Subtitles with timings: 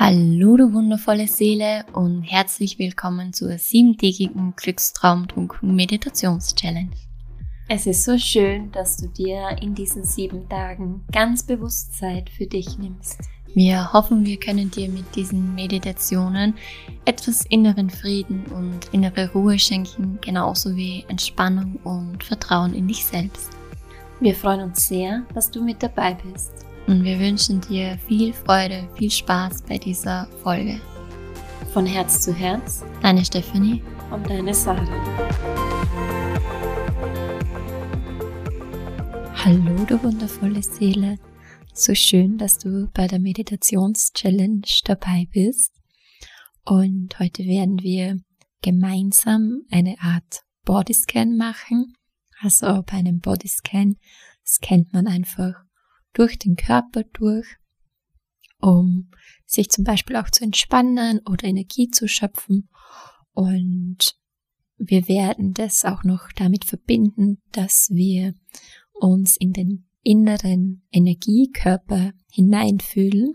[0.00, 6.92] Hallo, du wundervolle Seele und herzlich willkommen zur siebentägigen Glückstraumtrunken Meditations-Challenge.
[7.68, 12.46] Es ist so schön, dass du dir in diesen sieben Tagen ganz bewusst Zeit für
[12.46, 13.22] dich nimmst.
[13.54, 16.54] Wir hoffen, wir können dir mit diesen Meditationen
[17.04, 23.50] etwas inneren Frieden und innere Ruhe schenken, genauso wie Entspannung und Vertrauen in dich selbst.
[24.20, 28.88] Wir freuen uns sehr, dass du mit dabei bist und wir wünschen dir viel Freude,
[28.96, 30.80] viel Spaß bei dieser Folge.
[31.74, 34.86] Von Herz zu Herz, deine Stephanie und deine Sarah.
[39.34, 41.18] Hallo, du wundervolle Seele.
[41.74, 45.72] So schön, dass du bei der Meditations-Challenge dabei bist.
[46.64, 48.18] Und heute werden wir
[48.62, 51.92] gemeinsam eine Art Bodyscan machen.
[52.40, 53.96] Also bei einem Bodyscan
[54.42, 55.67] scannt man einfach
[56.12, 57.46] durch den Körper durch,
[58.60, 59.10] um
[59.46, 62.68] sich zum Beispiel auch zu entspannen oder Energie zu schöpfen.
[63.32, 64.16] Und
[64.78, 68.34] wir werden das auch noch damit verbinden, dass wir
[68.92, 73.32] uns in den inneren Energiekörper hineinfühlen.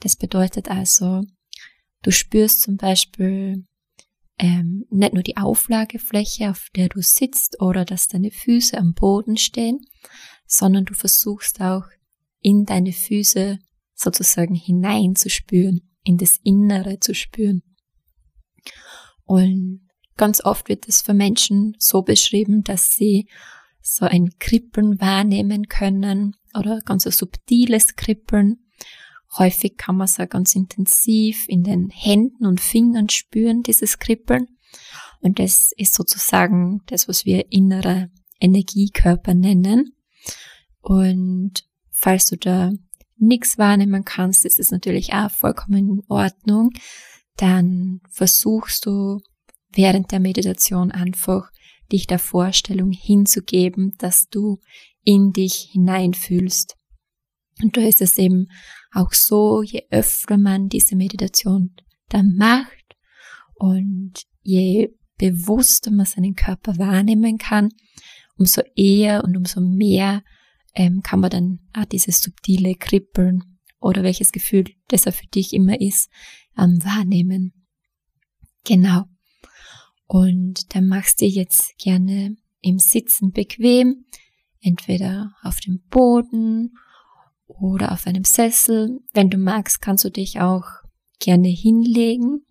[0.00, 1.22] Das bedeutet also,
[2.02, 3.66] du spürst zum Beispiel
[4.38, 9.36] ähm, nicht nur die Auflagefläche, auf der du sitzt oder dass deine Füße am Boden
[9.36, 9.80] stehen,
[10.48, 11.84] sondern du versuchst auch
[12.40, 13.58] in deine Füße
[13.94, 17.62] sozusagen hineinzuspüren, in das Innere zu spüren.
[19.24, 23.28] Und ganz oft wird es für Menschen so beschrieben, dass sie
[23.82, 28.58] so ein Kribbeln wahrnehmen können oder ganz ein subtiles Kribbeln.
[29.36, 34.48] Häufig kann man es auch ganz intensiv in den Händen und Fingern spüren, dieses Kribbeln.
[35.20, 39.92] Und das ist sozusagen das, was wir innere Energiekörper nennen.
[40.80, 42.72] Und falls du da
[43.16, 46.70] nichts wahrnehmen kannst, ist es natürlich auch vollkommen in Ordnung.
[47.36, 49.20] Dann versuchst du
[49.72, 51.50] während der Meditation einfach
[51.90, 54.58] dich der Vorstellung hinzugeben, dass du
[55.04, 56.76] in dich hineinfühlst.
[57.62, 58.48] Und da ist es eben
[58.92, 61.74] auch so, je öfter man diese Meditation
[62.08, 62.96] dann macht
[63.54, 67.70] und je bewusster man seinen Körper wahrnehmen kann,
[68.38, 70.22] umso eher und umso mehr
[70.74, 75.52] ähm, kann man dann auch dieses subtile Kribbeln oder welches Gefühl das er für dich
[75.52, 76.10] immer ist,
[76.56, 77.52] ähm, wahrnehmen.
[78.64, 79.04] Genau.
[80.06, 84.06] Und dann machst du jetzt gerne im Sitzen bequem,
[84.60, 86.74] entweder auf dem Boden
[87.46, 89.00] oder auf einem Sessel.
[89.12, 90.64] Wenn du magst, kannst du dich auch
[91.20, 92.44] gerne hinlegen.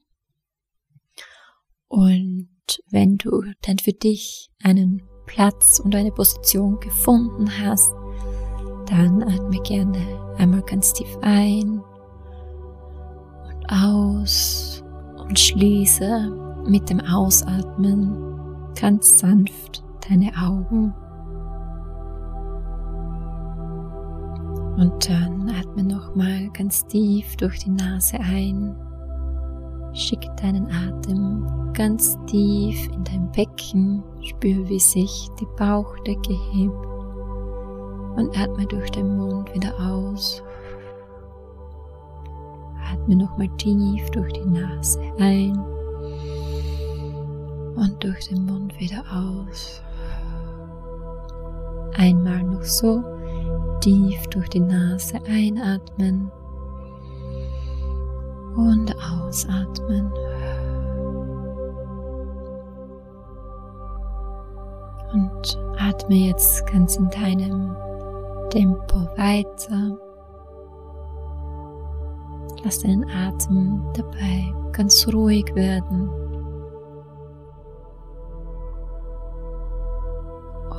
[1.87, 2.49] Und
[2.89, 7.93] wenn du dann für dich einen Platz und eine Position gefunden hast,
[8.87, 9.99] dann atme gerne
[10.37, 11.81] einmal ganz tief ein
[13.47, 14.83] und aus
[15.19, 16.31] und schließe
[16.65, 18.17] mit dem Ausatmen
[18.79, 20.93] ganz sanft deine Augen.
[24.77, 28.75] Und dann atme nochmal ganz tief durch die Nase ein.
[29.97, 34.03] Schick deinen Atem ganz tief in dein Becken.
[34.21, 36.85] Spür, wie sich die Bauchdecke hebt
[38.15, 40.43] und atme durch den Mund wieder aus.
[42.93, 45.57] Atme nochmal tief durch die Nase ein
[47.75, 49.81] und durch den Mund wieder aus.
[51.95, 53.03] Einmal noch so
[53.81, 56.31] tief durch die Nase einatmen
[58.57, 60.11] und ausatmen.
[65.13, 67.75] Und atme jetzt ganz in deinem
[68.49, 69.97] Tempo weiter.
[72.63, 76.09] Lass deinen Atem dabei ganz ruhig werden.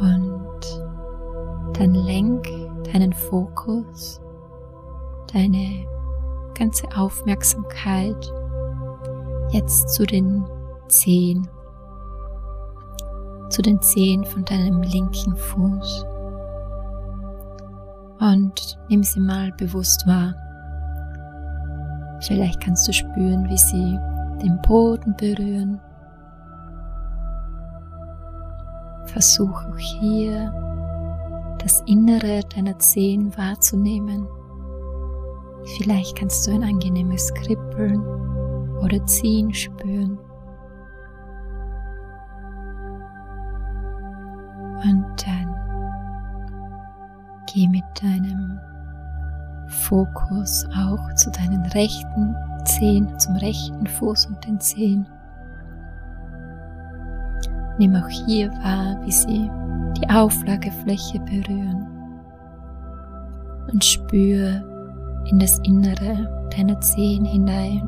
[0.01, 0.83] Und
[1.79, 2.49] dann lenk
[2.93, 4.21] deinen Fokus,
[5.33, 5.87] deine
[6.59, 8.33] ganze Aufmerksamkeit
[9.51, 10.45] jetzt zu den
[10.89, 11.49] Zehen,
[13.49, 16.05] zu den Zehen von deinem linken Fuß
[18.21, 20.35] und nimm sie mal bewusst wahr.
[22.21, 23.99] Vielleicht kannst du spüren, wie sie
[24.43, 25.81] den Boden berühren.
[29.07, 30.53] Versuch auch hier
[31.63, 34.27] das Innere deiner Zehen wahrzunehmen.
[35.77, 38.03] Vielleicht kannst du ein angenehmes Kribbeln
[38.81, 40.19] oder Ziehen spüren.
[44.85, 45.59] Und dann
[47.53, 48.61] Geh mit deinem
[49.69, 55.07] Fokus auch zu deinen rechten Zehen, zum rechten Fuß und den Zehen.
[57.79, 59.51] Nimm auch hier wahr, wie sie
[59.97, 61.87] die Auflagefläche berühren
[63.73, 64.63] und spür
[65.31, 67.83] in das Innere deiner Zehen hinein.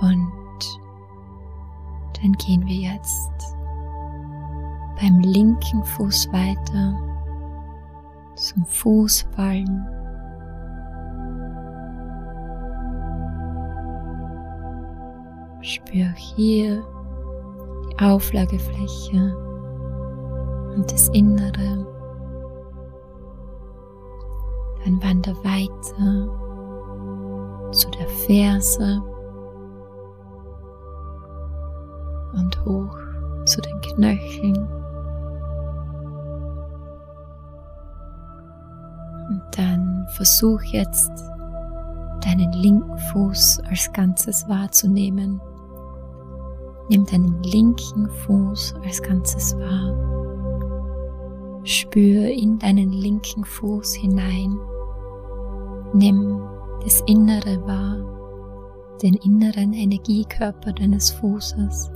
[0.00, 0.32] Und
[2.20, 3.56] dann gehen wir jetzt
[5.00, 6.98] beim linken Fuß weiter
[8.36, 9.86] zum Fußballen.
[15.60, 16.84] Spür hier
[17.88, 19.51] die Auflagefläche
[20.74, 21.86] und das Innere.
[24.84, 26.28] Dann wander weiter
[27.72, 29.02] zu der Ferse
[32.34, 32.98] und hoch
[33.44, 34.68] zu den Knöcheln.
[39.28, 41.12] Und dann versuch jetzt
[42.24, 45.40] deinen linken Fuß als Ganzes wahrzunehmen.
[46.88, 50.21] Nimm deinen linken Fuß als Ganzes wahr.
[51.64, 54.58] Spür in deinen linken Fuß hinein.
[55.94, 56.42] Nimm
[56.82, 61.92] das Innere wahr, den inneren Energiekörper deines Fußes.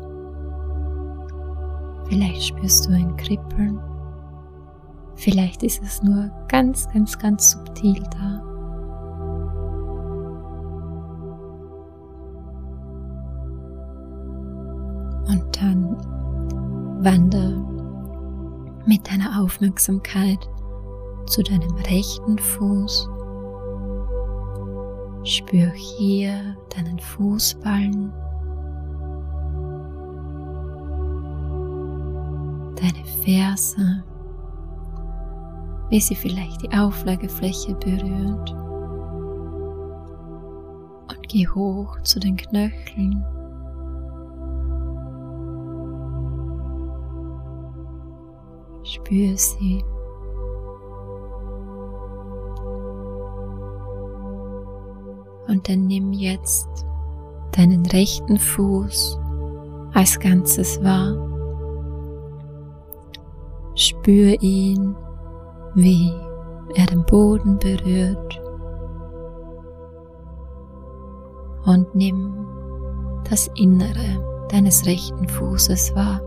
[2.08, 3.80] Vielleicht spürst du ein Kribbeln.
[5.16, 8.42] Vielleicht ist es nur ganz, ganz, ganz subtil da.
[15.28, 15.96] Und dann
[17.02, 17.75] wander
[18.86, 20.38] mit deiner Aufmerksamkeit
[21.26, 23.08] zu deinem rechten Fuß.
[25.24, 28.12] Spür hier deinen Fußballen
[32.76, 34.04] deine Ferse,
[35.90, 38.52] wie sie vielleicht die Auflagefläche berührt.
[41.08, 43.24] Und geh hoch zu den Knöcheln.
[49.06, 49.84] Spür sie.
[55.46, 56.68] Und dann nimm jetzt
[57.52, 59.16] deinen rechten Fuß
[59.94, 61.14] als Ganzes wahr.
[63.76, 64.96] Spür ihn,
[65.76, 66.12] wie
[66.74, 68.42] er den Boden berührt
[71.64, 72.34] und nimm
[73.30, 76.20] das Innere deines rechten Fußes wahr.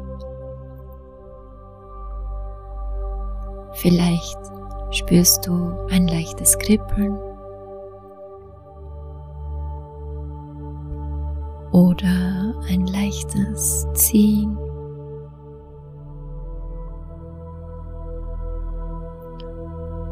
[3.82, 4.38] Vielleicht
[4.92, 7.18] spürst du ein leichtes Kribbeln
[11.72, 14.58] oder ein leichtes Ziehen.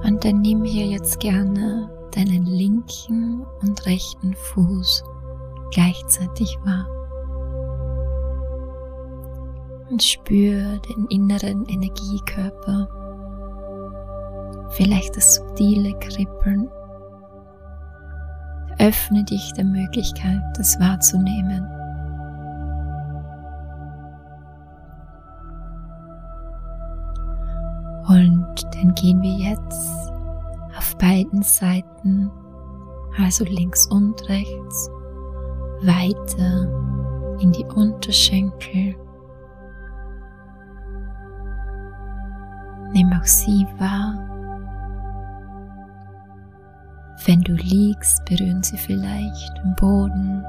[0.06, 5.04] Und dann nimm hier jetzt gerne deinen linken und rechten Fuß
[5.72, 6.88] gleichzeitig wahr.
[9.90, 12.88] Und spür den inneren Energiekörper,
[14.70, 16.70] vielleicht das subtile Kribbeln.
[18.80, 21.68] Öffne dich der Möglichkeit, das wahrzunehmen.
[28.08, 30.12] Und dann gehen wir jetzt
[30.78, 32.32] auf beiden Seiten,
[33.22, 34.90] also links und rechts,
[35.82, 36.70] weiter
[37.40, 38.96] in die Unterschenkel.
[42.94, 44.37] Nimm auch sie wahr.
[47.28, 50.46] Wenn du liegst, berühren sie vielleicht den Boden.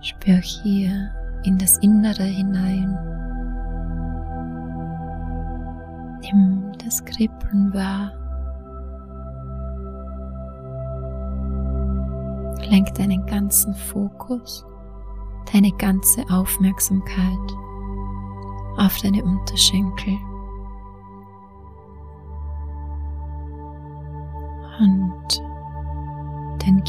[0.00, 1.10] Spür hier
[1.44, 2.98] in das Innere hinein.
[6.22, 8.12] Nimm das Kribbeln wahr.
[12.70, 14.64] Lenk deinen ganzen Fokus,
[15.52, 17.52] deine ganze Aufmerksamkeit
[18.78, 20.16] auf deine Unterschenkel.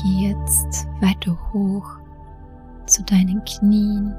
[0.01, 1.88] Geh jetzt weiter hoch
[2.86, 4.13] zu deinen Knien.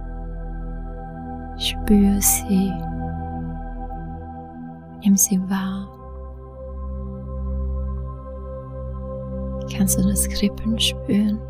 [1.59, 2.73] Spür sie
[5.03, 5.89] Nimm sie wahr.
[9.75, 11.41] Kannst du das Kribbeln spüren?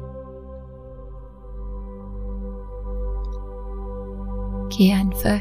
[4.68, 5.40] Geh einfach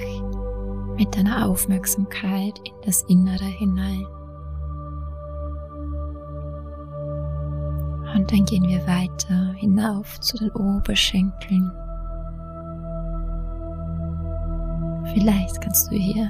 [0.98, 4.06] mit deiner Aufmerksamkeit in das Innere hinein.
[8.20, 11.72] Und dann gehen wir weiter hinauf zu den Oberschenkeln.
[15.14, 16.30] Vielleicht kannst du hier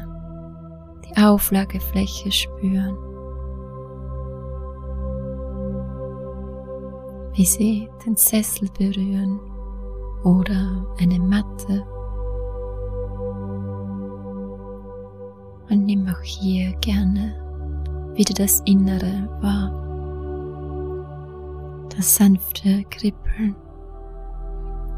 [1.03, 2.96] die Auflagefläche spüren,
[7.34, 9.39] wie sie den Sessel berühren
[10.24, 11.84] oder eine Matte.
[15.72, 17.34] Und nimm auch hier gerne
[18.13, 19.88] wieder das Innere wahr,
[21.98, 23.55] das sanfte Kribbeln.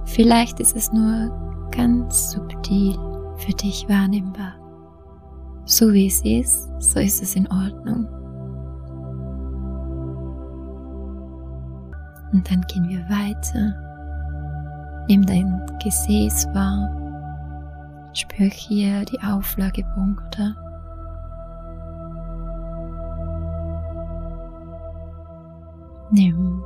[0.06, 1.32] Vielleicht ist es nur
[1.72, 2.98] ganz subtil
[3.38, 4.54] für dich wahrnehmbar.
[5.66, 8.08] So wie es ist, so ist es in Ordnung.
[12.34, 13.76] Und dann gehen wir weiter.
[15.08, 16.90] Nimm dein Gesäß wahr.
[18.14, 20.56] Spür hier die Auflagepunkte.
[26.12, 26.62] Nimm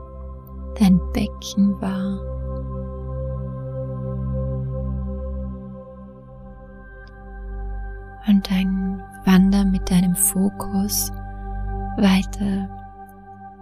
[0.79, 2.35] dein Becken wahr.
[8.27, 11.11] und dann wander mit deinem Fokus
[11.97, 12.69] weiter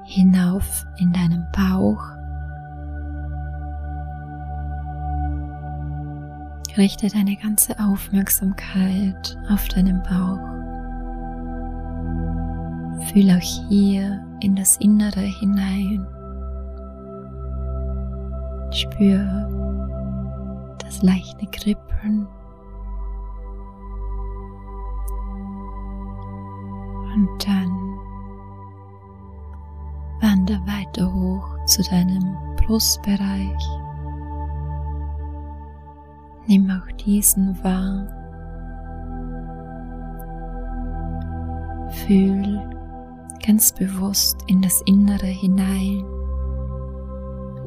[0.05, 2.01] hinauf in deinen Bauch.
[6.75, 10.39] Richte deine ganze Aufmerksamkeit auf deinen Bauch.
[13.11, 16.07] Fühl auch hier in das Innere hinein.
[18.83, 22.27] Spür das leichte Kribbeln
[27.13, 27.71] Und dann
[30.19, 33.63] wander weiter hoch zu deinem Brustbereich.
[36.47, 38.07] Nimm auch diesen wahr.
[42.07, 42.67] Fühl
[43.45, 46.03] ganz bewusst in das Innere hinein,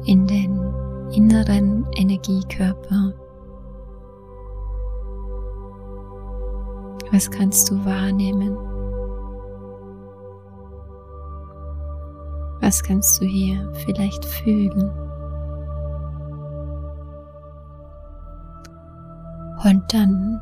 [0.05, 0.76] in den
[1.11, 3.13] inneren Energiekörper.
[7.11, 8.57] Was kannst du wahrnehmen?
[12.61, 14.91] Was kannst du hier vielleicht fühlen?
[19.63, 20.41] Und dann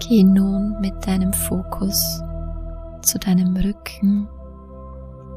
[0.00, 2.22] geh nun mit deinem Fokus
[3.02, 4.28] zu deinem Rücken,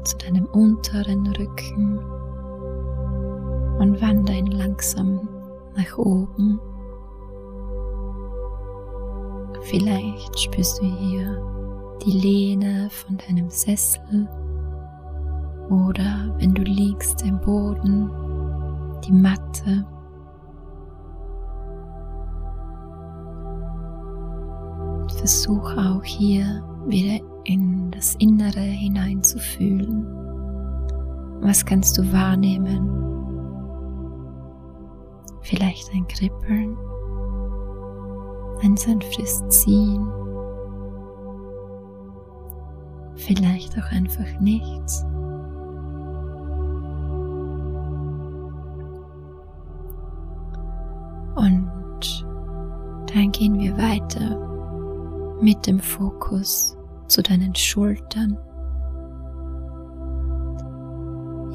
[0.04, 1.98] zu deinem unteren Rücken
[3.78, 5.28] und wandere ihn langsam
[5.76, 6.60] nach oben.
[9.62, 11.42] Vielleicht spürst du hier
[12.04, 14.28] die Lehne von deinem Sessel
[15.70, 18.10] oder wenn du liegst im Boden,
[19.06, 19.86] die Matte.
[25.18, 30.06] Versuch auch hier wieder in das Innere hineinzufühlen.
[31.40, 33.23] Was kannst du wahrnehmen?
[35.44, 36.74] Vielleicht ein Kribbeln,
[38.62, 40.08] ein sanftes Ziehen,
[43.14, 45.04] vielleicht auch einfach nichts.
[51.34, 51.70] Und
[53.12, 56.74] dann gehen wir weiter mit dem Fokus
[57.08, 58.38] zu deinen Schultern,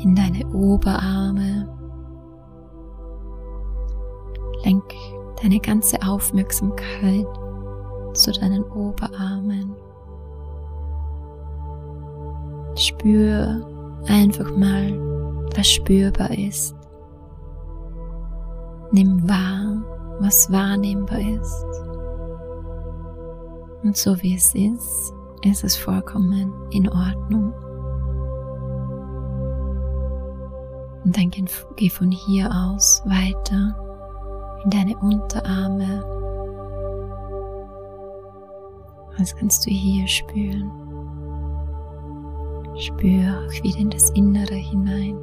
[0.04, 1.79] in deine Oberarme.
[4.64, 4.84] Lenk
[5.42, 7.28] deine ganze Aufmerksamkeit
[8.14, 9.76] zu deinen Oberarmen.
[12.76, 13.66] Spür
[14.08, 14.92] einfach mal,
[15.56, 16.76] was spürbar ist.
[18.92, 19.84] Nimm wahr,
[20.20, 21.66] was wahrnehmbar ist.
[23.84, 25.14] Und so wie es ist,
[25.44, 27.54] ist es vollkommen in Ordnung.
[31.06, 31.32] Und dann
[31.76, 33.76] geh von hier aus weiter
[34.64, 36.04] in deine Unterarme.
[39.18, 40.72] Was kannst du hier spüren?
[42.78, 45.18] Spür auch wieder in das Innere hinein.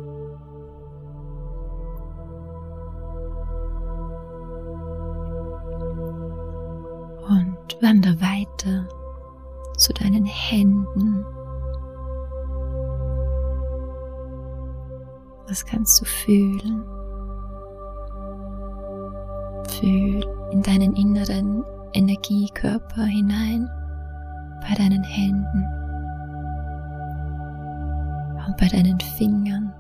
[7.29, 8.89] und wander weiter
[9.77, 11.25] zu deinen Händen.
[15.49, 16.96] Was kannst du fühlen?
[19.81, 23.69] Fühl in deinen inneren Energiekörper hinein
[24.61, 25.65] bei deinen Händen
[28.47, 29.73] und bei deinen Fingern.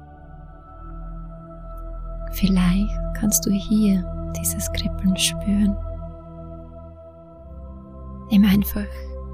[2.32, 4.04] Vielleicht kannst du hier
[4.36, 5.76] dieses Kribbeln spüren.
[8.30, 8.86] Nimm einfach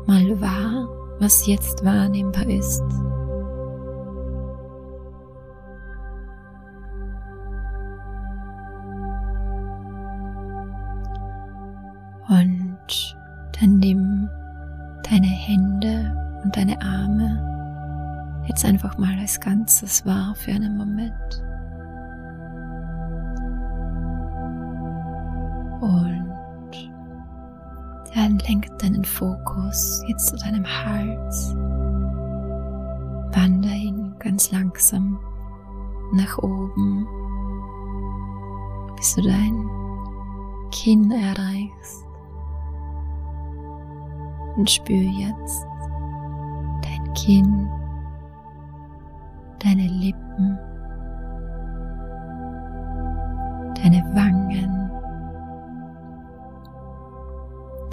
[0.07, 0.89] mal wahr,
[1.19, 2.83] was jetzt wahrnehmbar ist.
[19.33, 21.43] Als Ganzes wahr für einen Moment.
[25.81, 26.93] Und
[28.15, 31.55] dann lenk deinen Fokus jetzt zu deinem Hals.
[33.35, 35.19] Wander ihn ganz langsam
[36.13, 37.07] nach oben,
[38.97, 39.67] bis du dein
[40.73, 42.05] Kinn erreichst.
[44.57, 45.67] Und spür jetzt
[46.83, 47.71] dein Kinn,
[49.63, 50.59] deine Lippen,
[53.77, 54.91] deine Wangen,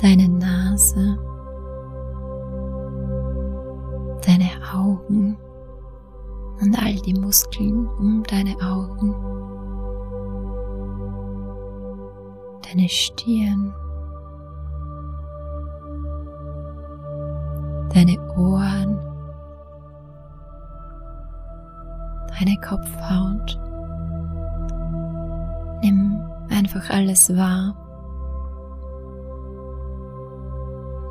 [0.02, 1.18] deine Nase,
[4.26, 5.38] deine Augen
[6.60, 9.14] und all die Muskeln um deine Augen,
[12.64, 13.74] deine Stirn,
[17.94, 18.89] deine Ohren,
[22.40, 23.60] deine Kopfhaut.
[25.82, 27.76] Nimm einfach alles wahr.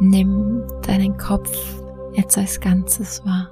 [0.00, 1.82] Nimm deinen Kopf
[2.14, 3.48] jetzt als Ganzes wahr.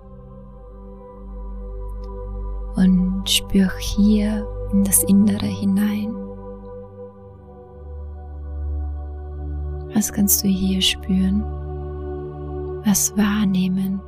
[2.77, 6.15] Und spür hier in das Innere hinein.
[9.95, 11.43] Was kannst du hier spüren?
[12.85, 14.01] Was wahrnehmen?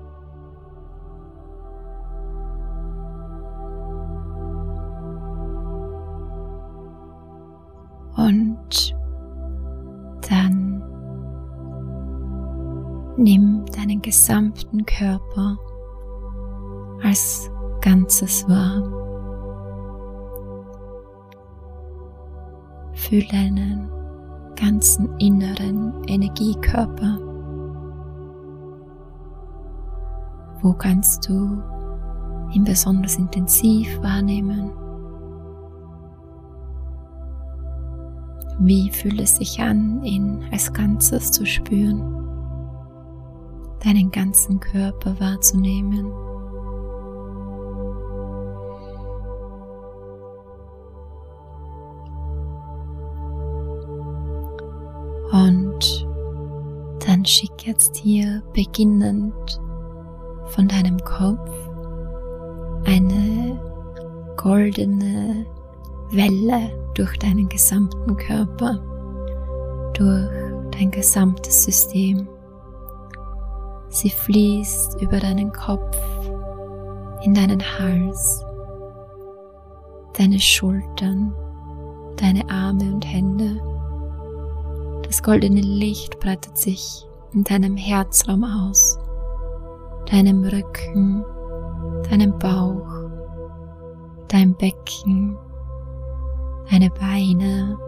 [14.09, 15.59] Gesamten Körper
[17.03, 17.51] als
[17.83, 18.83] Ganzes wahr.
[22.95, 23.91] Fühl deinen
[24.57, 27.19] ganzen inneren Energiekörper.
[30.63, 31.63] Wo kannst du
[32.55, 34.71] ihn besonders intensiv wahrnehmen?
[38.59, 42.28] Wie fühlt es sich an, ihn als Ganzes zu spüren?
[43.85, 46.13] Deinen ganzen Körper wahrzunehmen.
[55.31, 56.07] Und
[57.07, 59.61] dann schick jetzt hier beginnend
[60.47, 61.51] von deinem Kopf
[62.85, 63.61] eine
[64.37, 65.47] goldene
[66.11, 68.81] Welle durch deinen gesamten Körper,
[69.95, 70.31] durch
[70.71, 72.29] dein gesamtes System.
[73.91, 75.97] Sie fließt über deinen Kopf,
[77.23, 78.45] in deinen Hals,
[80.13, 81.35] deine Schultern,
[82.17, 83.61] deine Arme und Hände.
[85.03, 88.99] Das goldene Licht breitet sich in deinem Herzraum aus,
[90.11, 91.25] deinem Rücken,
[92.11, 93.11] deinem Bauch,
[94.29, 95.37] deinem Becken,
[96.71, 97.79] deine Beine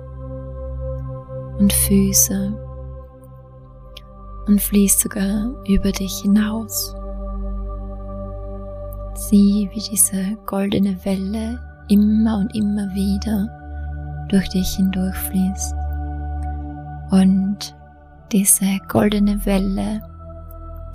[1.59, 2.70] und Füße
[4.51, 6.93] und fließt sogar über dich hinaus.
[9.15, 15.75] Sieh, wie diese goldene Welle immer und immer wieder durch dich hindurchfließt.
[17.13, 17.77] Und
[18.33, 20.03] diese goldene Welle,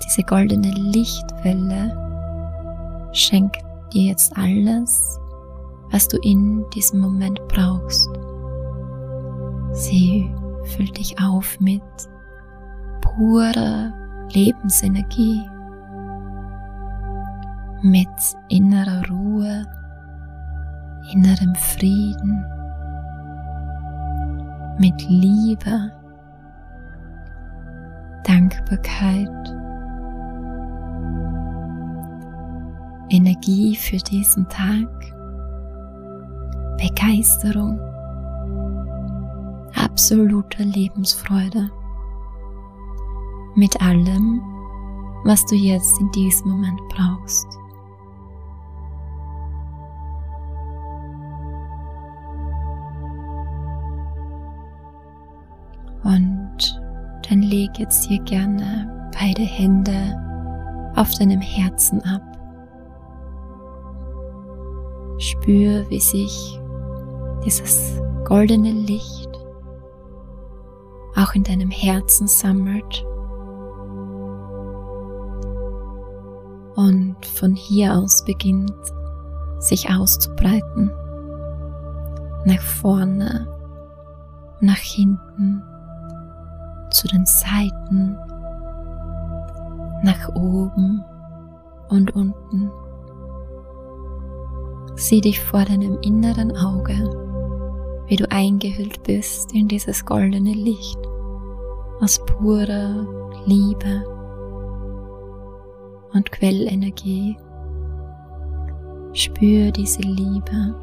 [0.04, 1.96] diese goldene Lichtwelle
[3.12, 5.18] schenkt dir jetzt alles,
[5.92, 8.10] was du in diesem Moment brauchst.
[9.72, 10.30] Sie
[10.64, 11.82] füllt dich auf mit
[13.16, 13.92] purer
[14.34, 15.48] Lebensenergie,
[17.82, 18.08] mit
[18.48, 19.64] innerer Ruhe,
[21.12, 22.44] innerem Frieden,
[24.78, 25.92] mit Liebe
[28.24, 29.30] Dankbarkeit,
[33.08, 34.88] Energie für diesen Tag,
[36.76, 37.80] Begeisterung,
[39.74, 41.70] absolute Lebensfreude
[43.56, 44.42] mit allem,
[45.24, 47.46] was du jetzt in diesem Moment brauchst.
[56.04, 56.80] Und
[57.28, 62.22] dann leg jetzt hier gerne beide Hände auf deinem Herzen ab.
[65.18, 66.60] Spür, wie sich
[67.44, 69.30] dieses goldene Licht
[71.16, 73.04] auch in deinem Herzen sammelt.
[76.76, 78.72] Und von hier aus beginnt
[79.58, 80.90] sich auszubreiten.
[82.44, 83.48] Nach vorne,
[84.60, 85.62] nach hinten
[86.90, 88.16] zu den Seiten,
[90.02, 91.02] nach oben
[91.88, 92.70] und unten.
[94.96, 96.94] Sieh dich vor deinem inneren Auge,
[98.06, 100.98] wie du eingehüllt bist in dieses goldene Licht
[102.00, 103.06] aus purer
[103.46, 104.15] Liebe
[106.12, 107.36] und Quellenergie.
[109.12, 110.74] Spür diese Liebe,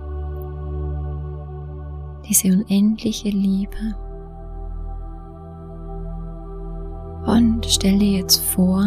[2.28, 3.96] diese unendliche Liebe.
[7.26, 8.84] Und stell dir jetzt vor,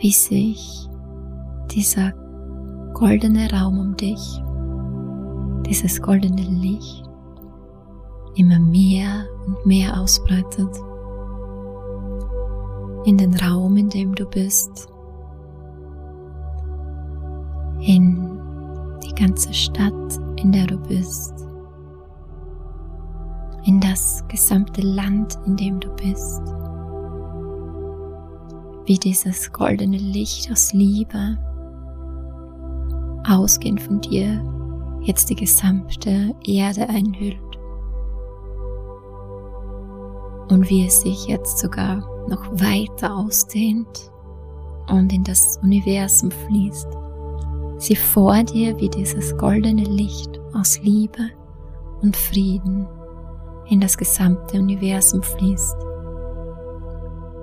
[0.00, 0.88] wie sich
[1.70, 2.12] dieser
[2.92, 4.42] goldene Raum um dich,
[5.66, 7.02] dieses goldene Licht
[8.36, 10.76] immer mehr und mehr ausbreitet.
[13.04, 14.91] In den Raum, in dem du bist.
[17.84, 18.30] In
[19.02, 21.34] die ganze Stadt, in der du bist.
[23.64, 26.42] In das gesamte Land, in dem du bist.
[28.86, 31.38] Wie dieses goldene Licht aus Liebe
[33.28, 34.42] ausgehend von dir
[35.02, 37.38] jetzt die gesamte Erde einhüllt.
[40.50, 41.96] Und wie es sich jetzt sogar
[42.28, 44.10] noch weiter ausdehnt
[44.88, 47.01] und in das Universum fließt.
[47.82, 51.30] Sieh vor dir, wie dieses goldene Licht aus Liebe
[52.00, 52.86] und Frieden
[53.66, 55.76] in das gesamte Universum fließt.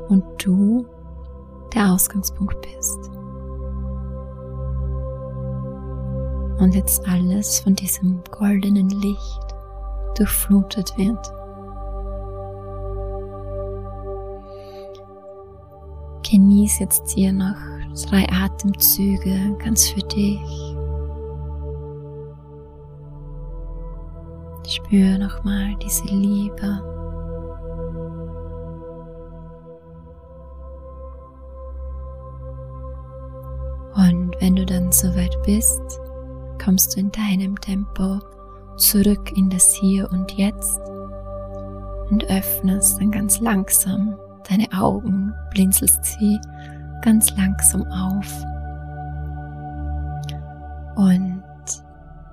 [0.08, 0.86] Und du
[1.74, 3.12] der Ausgangspunkt bist.
[6.60, 9.56] und jetzt alles von diesem goldenen Licht
[10.18, 11.34] durchflutet wird.
[16.30, 17.69] Genieß jetzt hier noch
[18.10, 20.76] drei Atemzüge ganz für dich.
[24.68, 26.84] Spür nochmal diese Liebe.
[33.96, 35.82] Und wenn du dann soweit bist,
[36.64, 38.20] kommst du in deinem Tempo
[38.78, 40.80] zurück in das Hier und Jetzt
[42.10, 44.16] und öffnest dann ganz langsam
[44.48, 46.40] deine Augen, blinzelst sie
[47.02, 48.44] ganz langsam auf
[50.96, 51.44] und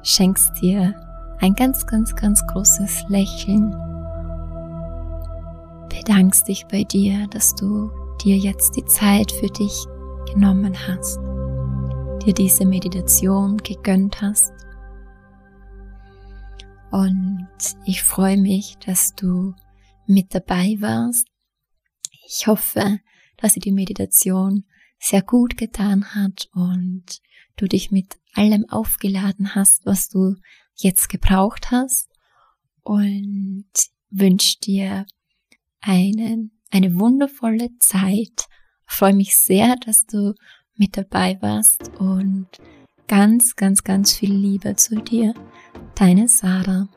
[0.02, 0.94] schenkst dir
[1.40, 3.70] ein ganz, ganz, ganz großes Lächeln.
[5.88, 7.90] Bedankst dich bei dir, dass du
[8.24, 9.86] dir jetzt die Zeit für dich
[10.32, 11.18] genommen hast
[12.26, 14.52] dir diese Meditation gegönnt hast.
[16.90, 17.48] Und
[17.84, 19.54] ich freue mich, dass du
[20.06, 21.28] mit dabei warst.
[22.26, 22.98] Ich hoffe,
[23.36, 24.64] dass dir die Meditation
[24.98, 27.20] sehr gut getan hat und
[27.56, 30.36] du dich mit allem aufgeladen hast, was du
[30.74, 32.08] jetzt gebraucht hast
[32.82, 33.66] und
[34.10, 35.06] wünsche dir
[35.80, 38.46] einen, eine wundervolle Zeit.
[38.88, 40.34] Ich freue mich sehr, dass du
[40.76, 42.48] mit dabei warst und
[43.08, 45.34] ganz, ganz, ganz viel Liebe zu dir.
[45.94, 46.88] Deine Sarah.